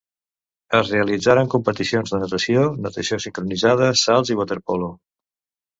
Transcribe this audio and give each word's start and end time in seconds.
Es 0.77 0.87
realitzaren 0.93 1.51
competicions 1.55 2.15
de 2.15 2.23
natació, 2.23 2.65
natació 2.87 3.21
sincronitzada, 3.27 3.95
salts 4.07 4.35
i 4.37 4.41
waterpolo. 4.43 4.95